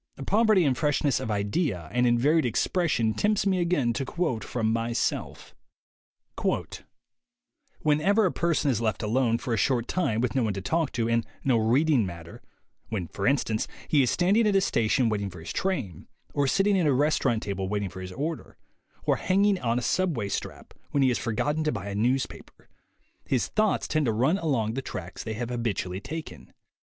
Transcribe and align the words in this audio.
Poverty 0.25 0.63
in 0.65 0.73
freshness 0.73 1.19
of 1.19 1.29
idea 1.29 1.87
and 1.91 2.07
in 2.07 2.17
varied 2.17 2.43
expression 2.43 3.13
tempts 3.13 3.45
me 3.45 3.59
again 3.59 3.93
to 3.93 4.03
quote 4.03 4.43
from 4.43 4.73
myself: 4.73 5.53
"Whenever 7.83 8.25
a 8.25 8.31
person 8.31 8.71
is 8.71 8.81
left 8.81 9.03
alone 9.03 9.37
for 9.37 9.53
a 9.53 9.57
short 9.57 9.87
time, 9.87 10.19
with 10.19 10.33
no 10.33 10.41
one 10.41 10.55
to 10.55 10.59
talk 10.61 10.91
to 10.93 11.07
and 11.07 11.23
no 11.43 11.55
'reading 11.59 12.03
matter'; 12.03 12.41
when 12.89 13.09
for 13.09 13.27
instance, 13.27 13.67
he 13.89 14.01
is 14.01 14.09
standing 14.09 14.47
at 14.47 14.55
a 14.55 14.61
station 14.61 15.07
waiting 15.07 15.29
for 15.29 15.39
his 15.39 15.53
train, 15.53 16.07
or 16.33 16.47
sitting 16.47 16.79
at 16.79 16.87
a 16.87 16.93
restaurant 16.93 17.43
table 17.43 17.69
waiting 17.69 17.89
for 17.91 18.01
his 18.01 18.11
order, 18.13 18.57
or 19.03 19.17
hanging 19.17 19.59
on 19.61 19.77
a 19.77 19.83
sub 19.83 20.17
way 20.17 20.27
strap 20.27 20.73
when 20.89 21.03
he 21.03 21.09
has 21.09 21.19
forgotten 21.19 21.63
to 21.63 21.71
buy 21.71 21.85
a 21.87 21.93
news 21.93 22.25
paper, 22.25 22.67
his 23.25 23.45
'thoughts' 23.49 23.87
tend 23.87 24.07
to 24.07 24.11
run 24.11 24.39
along 24.39 24.73
the 24.73 24.81
tracks 24.81 25.23
118 25.27 25.27
THE 25.27 25.29
WAY 25.29 25.33
TO 25.35 25.35
WILL 25.35 25.35
POWER 25.35 25.35
they 25.35 25.39
have 25.39 25.59
habitually 25.59 26.01
taken. 26.01 26.53